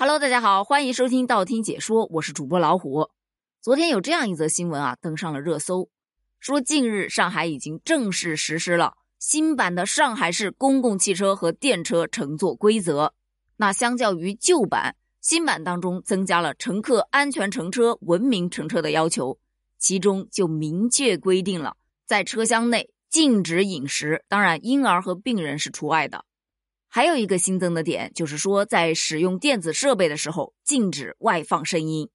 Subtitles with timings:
[0.00, 3.10] Hello，大家好，欢迎收听道听解说，我是主播老虎。
[3.60, 5.90] 昨天有这样一则新闻啊，登上了热搜，
[6.38, 13.12] 说近日上海已经正式实施了新版的上海市公共汽车和电车乘坐规则。
[13.56, 19.36] 那相较于旧版，新版当中增加了乘客安全乘车、文明乘车的要求，
[19.80, 21.76] 其中就明确规定了
[22.06, 26.24] 在车厢内禁止饮食，当然婴儿和病人是除外的。
[26.88, 32.08] 还有一个新增的点，就是说在使用电子设备的时候禁止外放声音。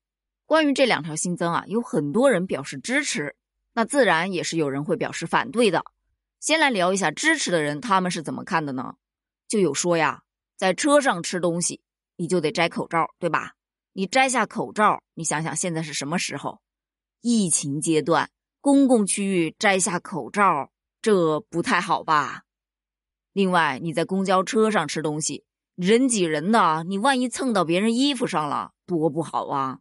[0.45, 3.35] 关于这两条新增啊，有很多人表示支持，
[3.73, 5.84] 那自然也是有人会表示反对的。
[6.39, 8.95] 先来聊一下支持的人，他们是怎么看的呢？
[9.48, 10.23] 就有说呀，
[10.57, 11.81] 在车上吃东西，
[12.17, 13.53] 你就得摘口罩，对吧？
[13.93, 16.59] 你摘下口罩，你想想现在是什么时候？
[17.21, 18.29] 疫情阶段，
[18.59, 22.42] 公共区域摘下口罩，这不太好吧？
[23.33, 25.43] 另外，你在公交车上吃东西，
[25.75, 29.79] 人挤人的，你万一蹭到别人衣服上了，多不好啊！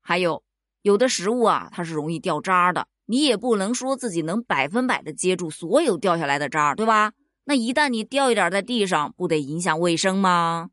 [0.00, 0.42] 还有，
[0.80, 7.12] 有的食物啊，它是容易掉渣的，你也不能说自己能百分百的接住所有掉下来的渣，对吧？
[7.44, 10.70] 那一旦你掉一点在地上，不得影响卫生吗？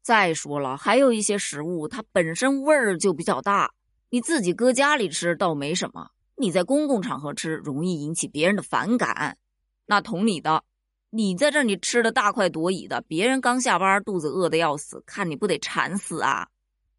[0.00, 3.72] 再说了，还有一些食物，它本身味儿就比较大，
[4.10, 9.38] 你自己搁家里吃倒没什么，你在公共场合吃，容易引起别人的反感。
[9.86, 10.62] 那同理的。
[11.10, 16.48] 你在这，你吃的大快朵颐的，别人刚下班，肚子饿的要死，看你不得馋死啊！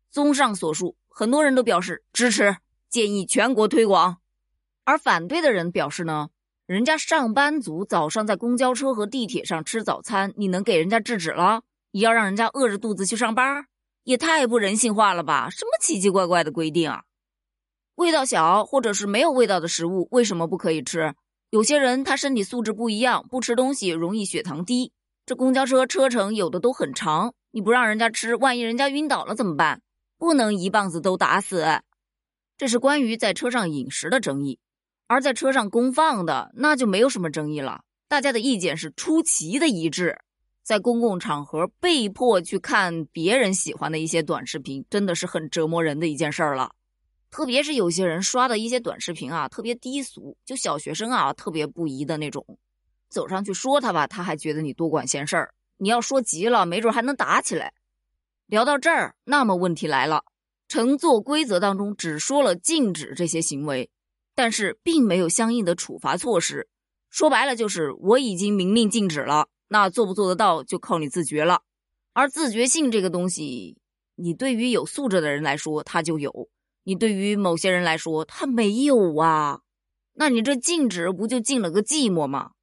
[0.10, 2.58] 综上所述，很多人都表示支持，
[2.90, 4.18] 建议全国推广。
[4.84, 6.30] 而反对的人表示呢，
[6.66, 11.62] 人家上班族早上在公交车和地铁上吃早餐，你能给人家制止了？
[11.92, 13.66] 你要让人家饿着肚子去上班，
[14.04, 15.52] 也太不人性化了吧？
[15.52, 17.04] 什么奇奇怪怪的规定啊？
[17.94, 21.14] 味道小或者是没有味道的食物，为什么不可以吃？
[21.52, 24.92] 有些人他身体素质不一样，不吃东西容易血糖低。
[25.26, 29.82] 这公交车车程有的都很长，你不让人家吃，万一人家晕倒了怎么办？
[30.20, 31.66] 不能一棒子都打死。
[32.56, 34.60] 这是关于在车上饮食的争议，
[35.08, 37.82] 而在车上公放的那就没有什么争议了。
[38.08, 40.20] 大家的意见是出奇的一致。
[40.62, 46.74] 在公共场合被迫去看别人喜欢的一些短视频，真的是很折磨人的一件事儿了。
[47.32, 52.46] 特别是有些人刷的一些短视频啊，特别低俗，就小学生啊，特别不宜的那种。
[53.10, 55.54] 走上去说他吧，他还觉得你多管闲事儿。
[55.78, 57.74] 你要说急了，没准还能打起来。
[58.48, 60.24] 聊到这儿，那么问题来了：
[60.68, 63.90] 乘坐规则当中只说了禁止这些行为，
[64.36, 66.68] 但是并没有相应的处罚措施。
[67.10, 71.62] 说白了就是我已经明令禁止了，那做不做得到就靠你自觉了。
[72.14, 73.78] 而自觉性这个东西，
[74.16, 76.50] 你对于有素质的人来说，他就有。
[76.90, 79.62] 你对于某些人来说，他没有啊，
[80.14, 82.54] 那你这禁止不就禁了个寂寞吗？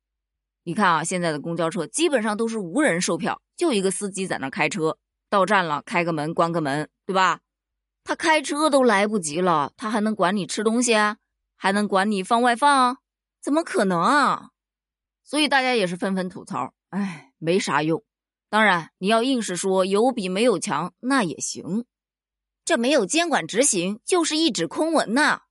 [0.64, 4.98] 你看啊，现在的公交车基本上都是无人售票，就一个司机在那开车，
[5.30, 7.38] 到站了开个门关个门，对吧？
[8.02, 10.96] 他开车都来不及了，他还能管你吃东西？
[11.54, 12.98] 还能管你放外放？
[13.40, 14.50] 怎么可能啊？
[15.22, 18.02] 所以大家也是纷纷吐槽，哎，没啥用。
[18.50, 21.84] 当然，你要硬是说有比没有强，那也行。
[22.66, 25.42] 这没有监管执行，就是一纸空文呐。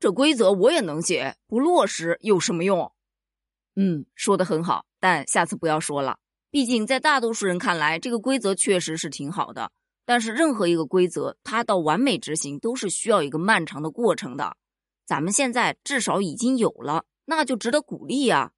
[0.00, 2.90] 这规则我也能写，不落实有什么用？
[3.76, 6.18] 嗯，说的很好，但下次不要说了。
[6.50, 9.72] 毕竟在大多数人看来，这个规则确实是挺好的。
[10.06, 14.56] 但是任何一个规则，它到完美执行都是需要一个漫长的过程的。
[15.04, 18.52] 咱们现在至少已经有了，那就值得鼓励呀。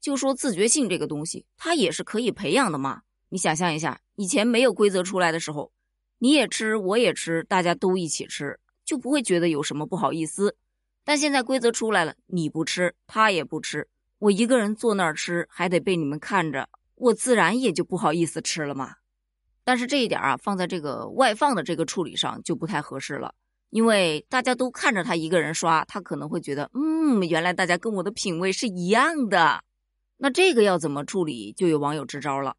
[0.00, 3.02] 就说自觉性这个东西，它也是可以培养的嘛。
[3.28, 5.70] 你想象一下，以前没有规则出来的时候。
[6.18, 10.56] 你也吃，我也吃，大家都一起吃，就不会觉得有什么不好意思。
[11.04, 18.96] 但现在规则出来了，你不吃，他也不吃，我一个人坐那儿吃，还得被你们看着，我自然也就不好意思吃了嘛。
[19.64, 23.34] 但是这一点啊，放在这个外放的这个处理上就不太合适了，
[23.70, 29.62] 因为大家都看着他一个人刷，他可能会觉得，嗯，原来大家跟我的品味是一样的。
[30.16, 32.56] 那这个要怎么处理，就有网友支招了，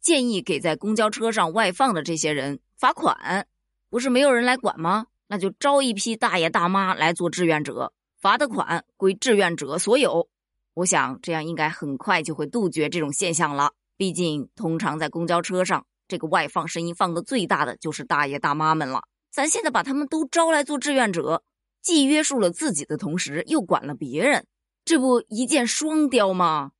[0.00, 2.58] 建议给在公交车上外放的这些人。
[2.82, 3.46] 罚款
[3.90, 5.06] 不是没有人来管吗？
[5.28, 10.28] 那就招一批大爷大妈来做志愿者，罚的款归志愿者所有。
[10.74, 13.74] 我想这样应该很快就会杜绝这种现象了。
[13.96, 19.02] 毕竟，通常在公交车上，这个外放声音放的最大的就是大爷大妈们了。
[19.30, 21.44] 咱现在把他们都招来做志愿者，
[21.82, 24.44] 既约束了自己的同时，又管了别人，
[24.84, 26.72] 这不一箭双雕吗？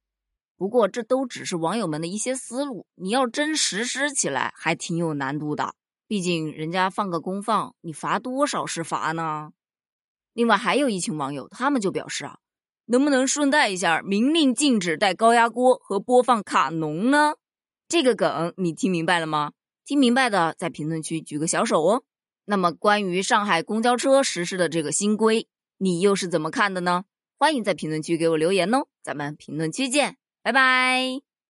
[0.57, 5.77] 不过，这都只是网友们的一些思路，你要真实施起来，还挺有难度的。
[6.13, 9.53] 毕竟人家放个公放，你罚多少是罚呢？
[10.35, 12.37] 另外还有一群网友，他们就表示啊，
[12.85, 17.37] 能不能顺带一下，明令禁止带高压锅和播放卡农呢？
[17.89, 19.53] 这个梗你听明白了吗？
[19.87, 22.03] 听明白的在评论区举个小手哦。
[22.45, 25.49] 那么关于上海公交车实施的这个新规，
[25.79, 27.05] 你又是怎么看的呢？
[27.39, 31.32] 欢迎在评论区给我留言哦，咱们评论区见，拜拜。